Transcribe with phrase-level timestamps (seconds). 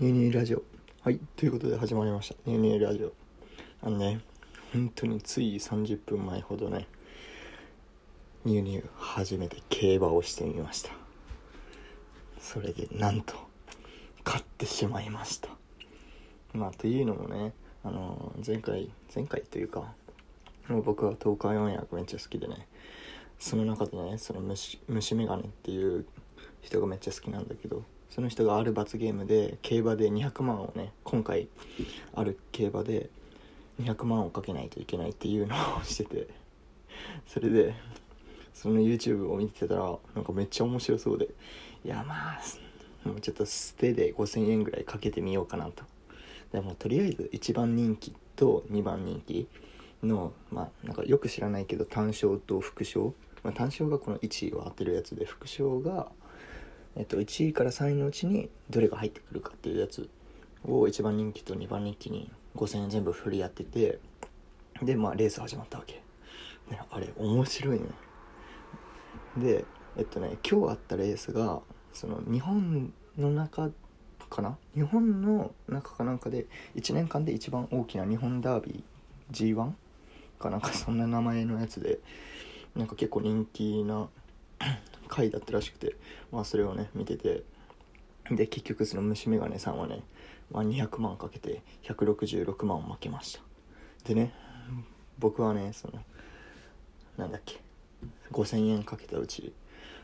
[0.00, 0.62] ニューニューラジオ。
[1.02, 1.20] はい。
[1.36, 2.34] ということで始まりました。
[2.46, 3.12] ニューニューラジオ。
[3.82, 4.20] あのね
[4.72, 6.88] 本当につい30分前ほどね
[8.46, 10.92] ニューニュー初めて競馬をしてみました。
[12.40, 13.34] それでなんと
[14.24, 15.50] 勝ってしまいました。
[16.54, 17.52] まあというのもね
[17.84, 19.92] あの前回前回というか
[20.68, 22.66] もう僕は東海オンエアめっちゃ好きでね
[23.38, 26.06] その中でねその虫虫眼鏡っていう
[26.62, 31.48] 人がめっちゃ好きなんだけどその人がある罰ゲームで競馬で200万をね今回
[32.14, 33.08] ある競馬で
[33.80, 36.28] 200万をかけないといけないっていうのをしてて
[37.26, 37.74] それで
[38.52, 41.28] その YouTube を見てたらなんかめっちゃ面白そうで
[41.84, 45.84] いやまあもうちょっと捨てで5000円ぐらいかけてみようかなと。
[46.52, 49.48] でもとりあえず1番人気と2番人気
[50.02, 56.08] のまあなんかよく知らないけど単勝と副賞、まあ、単勝がこの1位を当てるやつで副賞が
[56.96, 60.08] えっと、1位から3位のうちにどれが入ってくるかっていうやつ
[60.64, 63.98] を1番人気と2番人気に5000円全部振り合ってて
[64.82, 66.02] でまあレース始まったわけ、
[66.90, 67.86] あれ面白いね。
[69.36, 69.64] で
[69.96, 71.60] えっとね今日あったレースが
[71.92, 73.70] その日本の中
[74.28, 74.56] かな？
[74.74, 79.72] 日本の中かなんかで1年間で一番大きな日本ダービー G1
[80.38, 81.98] かなんかそんな名前のやつで
[82.74, 84.08] なんか結構人気な
[85.10, 85.96] 回だったらしくて、
[86.32, 87.42] まあ、それをね見てて
[88.30, 90.02] で結局その虫眼鏡さんはね、
[90.52, 93.40] まあ、200万かけて166万を負けました。
[94.04, 94.32] でね
[95.18, 95.94] 僕はねその
[97.18, 97.60] なんだっけ
[98.32, 99.52] 5000円かけたうち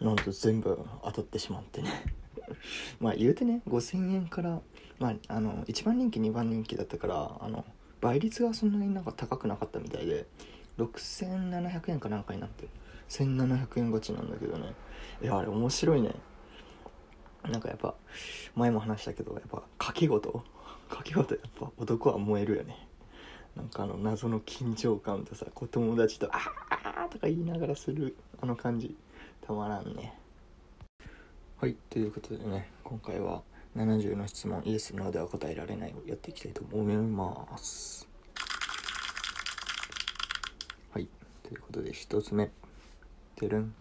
[0.00, 1.90] なんと全部当たってしまってね。
[3.00, 4.60] まあ言うてね5000円から
[4.98, 7.64] まああの1番人気2番人気だったからあの
[8.00, 10.26] 倍率がそんなになんか高くなかったみたいで
[10.78, 12.68] 6700円かなんかになって。
[13.08, 14.74] 1700円勝ちなんだけどね。
[15.22, 16.14] いやあれ面白いね。
[17.44, 17.94] なんかやっぱ
[18.54, 20.42] 前も話したけどやっぱ賭け事。
[20.90, 22.88] 賭け事やっぱ男は燃えるよね。
[23.56, 26.38] なんかあの謎の緊張感とさ子友達と「あ
[27.04, 28.96] あ!」とか言いながらするあの感じ。
[29.48, 30.12] たまらんね。
[31.56, 33.42] はいということでね今回は
[33.74, 38.06] 70の質問イエス・ノーでは答えられないをやっていきたいと思います。
[40.92, 41.08] はい
[41.42, 42.50] ということで1つ目。
[43.38, 43.58] てる。
[43.58, 43.74] ん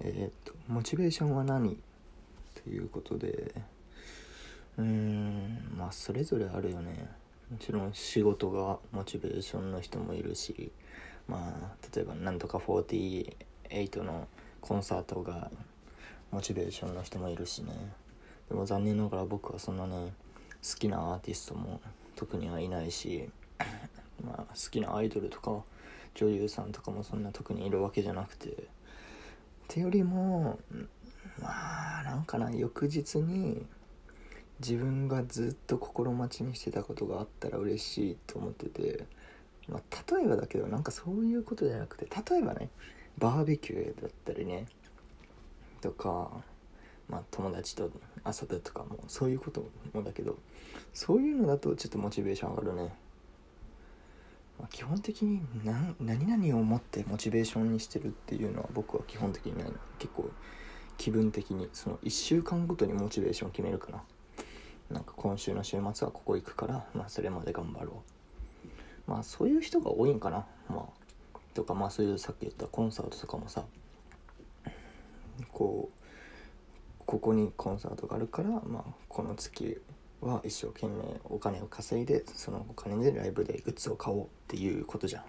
[0.00, 1.78] えー、っとモチベーションは何？
[2.62, 3.54] ということで。
[4.78, 7.08] うーんまあそれぞれあるよね。
[7.50, 10.72] もちろん仕事がモチベーションの人もいるし
[11.28, 14.26] まあ例えばなんとか48の
[14.62, 15.50] コンサートが
[16.30, 17.72] モチベーションの人もいるしね。
[18.48, 20.12] でも残念ながら僕はそんなね
[20.62, 21.80] 好きなアーティストも
[22.16, 23.28] 特にはいないし
[24.24, 25.62] まあ好きなアイドルとか
[26.14, 28.68] 女優さんとかもそんな特にいるわけじゃなくて
[29.62, 30.58] ってよりも
[31.40, 33.64] まあなんかな翌日に
[34.60, 39.06] 自分がずっと心待ちにしてたことがあったら嬉しいと思ってて、
[39.68, 42.70] まあ、例えばだけどなんかそういうことじゃなくて例えばね
[43.18, 44.66] バーベキューだったりね
[45.80, 46.30] とか、
[47.08, 47.90] まあ、友達と
[48.24, 50.38] 遊ぶとかもそういうこともだけど
[50.94, 52.94] そういうのだとちょっとモチベーション上がるね。
[54.62, 55.42] まあ、基本的に
[55.98, 60.30] 何々を持ってモチベーションにしてるっていうのは僕は基本的にない結構
[60.96, 64.04] 気分的にその1週間ごとにモチベーション決めるかな。
[64.88, 68.04] なんか今週の週末はここ行くからまあそれまで頑張ろ
[69.08, 69.10] う。
[69.10, 70.46] まあそういう人が多いんかな。
[70.68, 70.88] ま
[71.34, 73.64] あとかまあそういうさっき言ったコンサートとかもさ。
[75.50, 79.82] こうここにコンサートがあるからまあこの月
[80.22, 85.24] は一生懸命お金を稼いでそのお金でライブでグッズを買おうっていうことじゃん。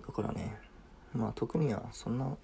[0.00, 0.56] だからね
[1.14, 2.36] まあ特にはそんな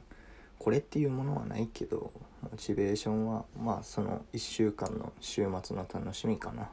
[0.59, 2.13] これっていうものはないけど
[2.43, 6.69] モチベーションはまあその1週間の週末の楽しみかな。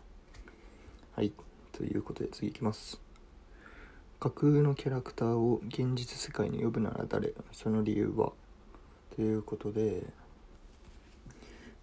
[1.15, 1.31] はい
[1.71, 2.99] ということで次いきます。
[4.19, 7.33] 架空のキャラクターを現実世界に呼ぶなら誰？
[7.51, 8.33] その理由は？
[9.15, 10.03] ということで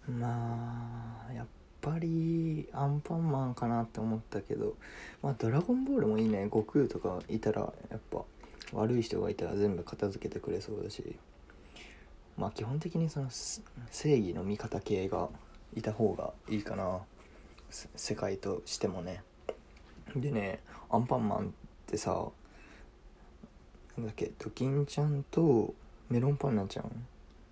[0.07, 1.51] まあやっぱ
[1.85, 4.75] ぱりアンパンマンかなって思ったけど
[5.21, 6.45] まあドラゴンボールもいいね。
[6.45, 8.23] 悟空とかいたらやっぱ
[8.73, 11.15] 悪い人がいたら全部片付けてくれそうだし。
[12.37, 15.29] まあ基本的にその正義の味方系が
[15.75, 17.01] いた方がいいかな。
[17.69, 19.21] 世界としてもね。
[20.15, 21.51] でねアンパンマンっ
[21.85, 22.25] てさ
[23.97, 25.73] なんだっけドキンちゃんと
[26.09, 26.85] メロンパンナちゃん？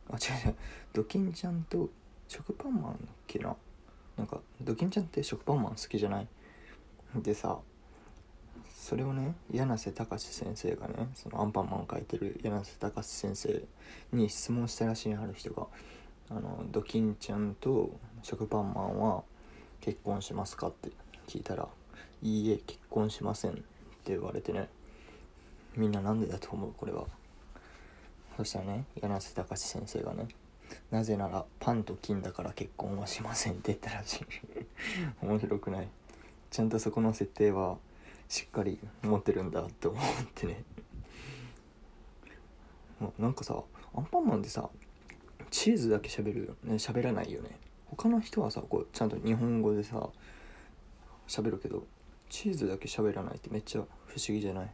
[0.10, 0.56] あ違う違う。
[0.94, 1.90] ドキンちゃんと
[2.28, 2.96] 食パンマンだっ
[3.28, 3.56] けな？
[4.18, 6.28] なんかドキンちゃんって食パンマン好きじゃない？
[7.16, 7.60] でさ
[8.76, 13.64] それをね柳瀬隆先生がねそのアンパンマンを描いてる柳瀬隆先生
[14.12, 15.68] に質問したらしいある人が
[16.30, 19.24] あのドキンちゃんと食パンマンは
[19.82, 20.90] 結婚しますか?」って
[21.28, 21.68] 聞いたら
[22.22, 23.62] 「いいえ結婚しません」って
[24.08, 24.70] 言われてね
[25.76, 26.74] みんななんでだと思う？
[26.76, 27.06] これは
[28.38, 30.28] そしたらね柳瀬隆先生がね
[30.92, 34.26] なぜならパンと金だから結婚はしませんって言ったらしい。
[35.22, 35.88] 面白くない。
[36.52, 37.78] ちゃんとそこの設定は
[38.30, 40.04] しっかり持ってるんだって思っ
[40.36, 40.64] てね。
[43.00, 43.62] もうなんかさ
[43.96, 44.70] アンパンマンでさ
[45.50, 46.76] チーズだけ喋るよね。
[46.76, 47.50] 喋らないよね。
[47.88, 50.10] 他の人はさこうちゃんと日本語でさ
[51.28, 51.86] 喋るけど
[52.30, 54.72] チーズだけ喋らないってめっちゃ不思議じゃない？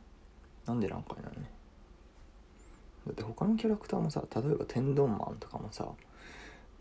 [0.66, 1.50] なんでなんかいなね。
[3.10, 5.88] だって他のキャラクターもさ例えば天丼マンとかもさ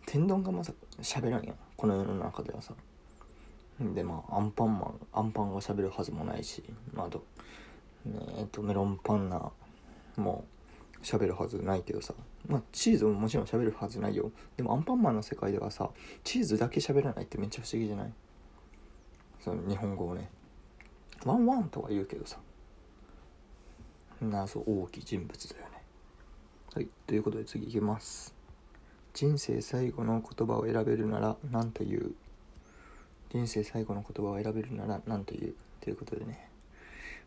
[0.04, 1.56] 天丼がまさ喋らんやん。
[1.74, 2.74] この世の中ではさ。
[3.80, 7.22] でまあアンパンマンアンパンが喋るはずもないし、まあ、あと,、
[8.36, 9.50] えっとメロンパンナ
[10.16, 10.44] も
[11.02, 12.12] 喋るはずないけどさ。
[12.46, 14.30] まあチーズももちろん喋るはずないよ。
[14.58, 15.88] でもアンパンマンの世界ではさ
[16.24, 18.12] チーズだけ喋らないってめっちゃ不思議じゃない？
[19.40, 20.28] その日本語をね。
[21.24, 22.38] ワンワンとは言うけどさ。
[24.20, 25.77] 謎大きい人物だよね。
[26.74, 26.88] はい。
[27.06, 28.34] ということで次いきます。
[29.14, 32.12] 人生最後の言葉を選べるなら何という？
[33.30, 35.54] 人生最後の言葉を選べるなら何という？
[35.80, 36.50] ということでね。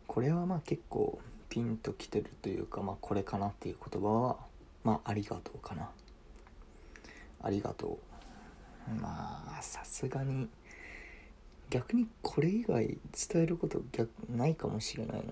[0.05, 4.37] これはまあ結構ピンときてるというかまあこれかなっていう言葉は
[4.83, 5.89] まあありがとうかな。
[7.41, 7.97] ありがと
[8.89, 9.01] う。
[9.01, 10.49] まあさすがに
[11.71, 15.23] 逆にこれ以外伝えること逆ないかもしれない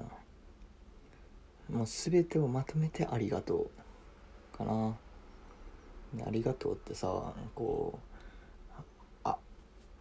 [1.69, 1.77] な。
[1.77, 3.69] もう全てをまとめてありがとう。
[4.59, 4.95] かな。
[6.25, 8.00] ありがとうってさこ
[8.77, 8.81] う
[9.23, 9.38] あ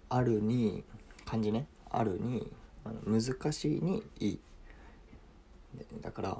[0.09, 0.85] あるに
[1.25, 1.67] 漢字ね。
[1.91, 2.51] あるに
[2.85, 4.41] あの難しいにいい。
[6.03, 6.39] だから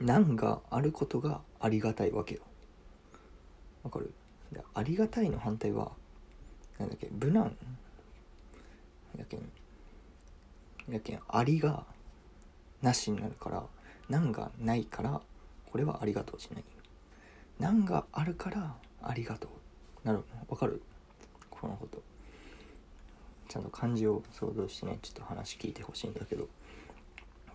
[0.00, 2.40] 難があることがありがたいわけよ。
[3.82, 4.12] わかる？
[4.74, 5.92] ありがたいの反対は
[6.78, 7.56] なんだっけ無難。
[9.16, 9.50] やけん
[10.88, 11.84] やけんありが
[12.80, 13.64] なしになるから
[14.08, 15.20] 難がないから
[15.70, 16.64] これはありがとうしない。
[17.58, 19.48] 難があるからありがと
[20.04, 20.06] う。
[20.06, 20.82] なるわかる？
[21.50, 22.02] このこと。
[23.48, 26.48] ちゃんと漢字を想像してねちょっと話聞いてほしいんだけど。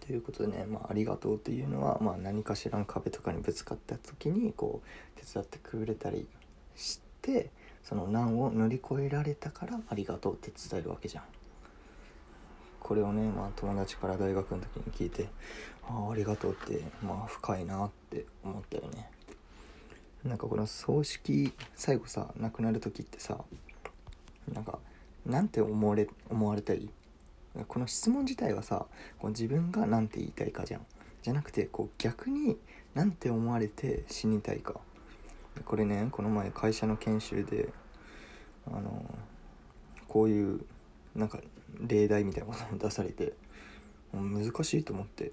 [0.05, 6.27] ということでね、まあ、ありがとうっていうのは、まあ、何かしらの壁とかにぶつかった時にこう手伝ってくれたり
[6.75, 7.51] して
[7.83, 11.23] その難を乗り越えられたからありがとうって伝えるわけじゃん。
[12.81, 15.29] これをね、まあ、友達から大学の時に聞いて
[15.87, 19.09] ああありがとうってまあ深いなって思ったよね。
[20.23, 23.37] なんかこの葬式最後さ亡くなる時ってさ
[24.53, 24.79] なんか
[25.25, 26.89] なんて思われ思われたい？
[27.67, 28.85] この質問自体はさ
[29.19, 30.85] こう自分が何て言いたいかじゃん。
[31.21, 32.57] じゃなくてこう逆に
[32.93, 34.79] 何て思われて死にたいか。
[35.65, 37.69] これねこの前会社の研修で
[38.67, 39.05] あの
[40.07, 40.65] こういう
[41.15, 41.39] なんか
[41.79, 43.33] 例題みたいなことを出されて
[44.13, 45.31] 難しいと思って。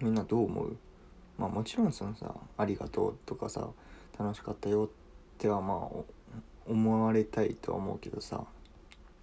[0.00, 0.76] みんなどう思う？
[1.38, 3.68] まあもちろんそのさ「ありがとう」とかさ
[4.18, 4.88] 「楽しかったよ」っ
[5.38, 6.04] てはまあ
[6.66, 8.44] 思われたいとは思うけどさ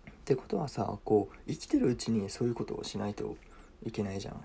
[0.09, 3.35] ってことはさこう生きてるうちにそういうことをしないと
[3.85, 4.43] いけないじゃん。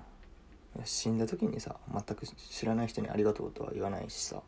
[0.84, 4.42] 死んだ時にさ全く知らない人に「ありがとう」とは言わないしさ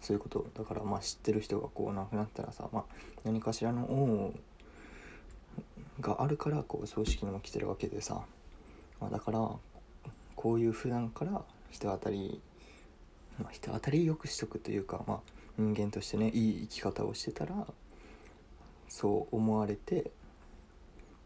[0.00, 2.84] そういうことだからまあ知ってる人がこう亡くなったらさ、まあ、
[3.24, 4.38] 何かしらの恩
[6.00, 8.22] があるからこう葬式にも来てるわけでさ、
[9.00, 9.50] まあ、だから
[10.34, 12.40] こういう普段から人当たり、
[13.38, 15.20] まあ、人当たりよくしとくというか、まあ、
[15.58, 17.66] 人間としてねいい生き方をしてたら
[18.88, 20.10] そう思われて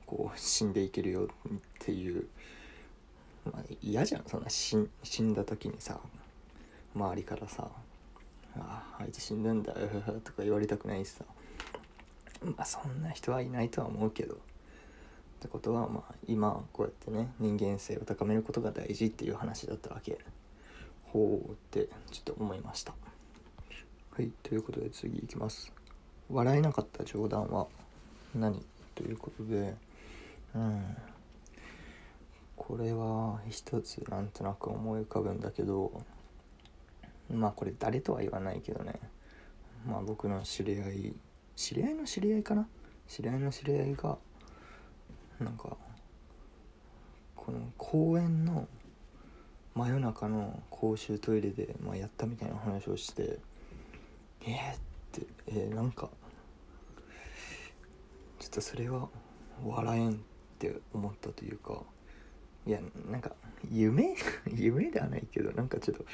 [0.07, 2.27] こう死んでいけるよっていう、
[3.45, 4.25] まあ、嫌じゃん。
[4.27, 6.01] そんな死死んだ時にさ
[6.95, 7.71] 周りからさ
[8.57, 9.73] 「あああいつ死んだんだ」
[10.25, 11.25] とか言われたくないしさ。
[12.43, 14.39] まあそんな人はいないとは思うけど。
[15.41, 20.19] ってことはまあ今こうやってね人間性を高めることが大事っていう話だったわけ。
[21.05, 22.93] ほうってちょっと思いました。
[24.11, 25.73] はいということで次いきます。
[26.29, 27.69] 笑えなかった冗談は
[28.35, 28.63] 何？
[28.95, 29.75] ということで
[30.55, 30.97] うん。
[32.55, 36.03] これは一つなんとなく思い浮かぶんだけど
[37.33, 39.01] まあこれ誰とは言わないけどね。
[39.89, 41.15] まあ僕の知り合い
[41.57, 42.69] 知り合いの知り合いかな？
[43.09, 44.19] 知り合いの知り合いが
[45.41, 45.77] なんか
[47.35, 48.69] この公園の
[49.75, 53.39] 真夜中の公衆トイレで、まあ、やったみたいな話をして
[54.43, 54.79] えー、っ
[55.13, 56.09] てえー、なんか
[58.39, 59.09] ちょっとそれは
[59.65, 60.15] 笑えんっ
[60.59, 61.83] て思ったというか
[62.67, 62.81] いや
[63.11, 63.33] なんか
[63.71, 64.15] 夢？
[64.53, 66.05] 夢ではないけどなんかちょっと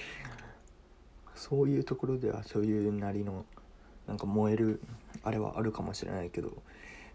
[1.35, 3.45] そういうところではそういうなりの
[4.07, 4.81] なんか燃える
[5.23, 6.53] あれはあるかもしれないけど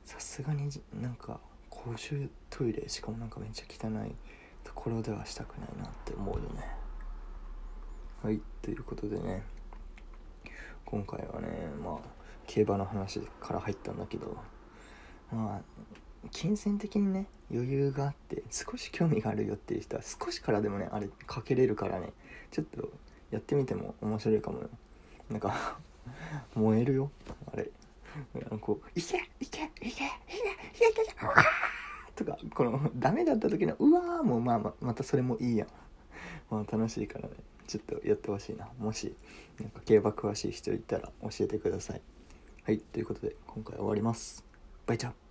[0.05, 1.39] さすがになんか
[1.83, 4.11] 公衆トイレしかもなんかめっちゃ汚い
[4.63, 6.63] ところではしたくないなって思うよね。
[8.21, 9.43] はいということでね。
[10.85, 11.47] 今回はね
[11.83, 11.95] まあ
[12.45, 14.37] 競馬の話から入ったんだけど
[15.31, 15.61] まあ
[16.31, 22.13] 金銭的にね余裕があって少し興味があるよっていう人は少しからでもねあれかけれるからね
[22.51, 22.89] ちょっと
[23.31, 24.69] やってみても面白いかもよ。
[25.31, 25.79] なんか
[26.53, 27.11] 燃えるよ
[27.51, 27.71] あれ。
[28.59, 29.93] こう「いけいけいけいけいけい
[30.93, 31.35] けいけうわ
[32.23, 35.67] とかこのダメだった時の「うわー」もまあままたそれもいいやん。
[36.49, 37.35] まあ楽しいからね。
[37.67, 38.67] ちょっとやってほしいな。
[38.79, 39.15] もし
[39.59, 42.01] なんか競馬詳しい人いたら教えてください。
[42.63, 44.45] はいということで今回終わります。
[44.85, 45.09] バイチャ。
[45.09, 45.30] ー